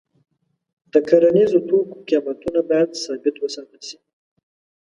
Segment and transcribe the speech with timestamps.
[0.91, 3.97] د کرنیزو توکو قیمتونه باید ثابت وساتل شي.